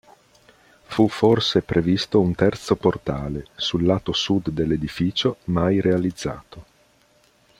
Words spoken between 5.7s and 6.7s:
realizzato.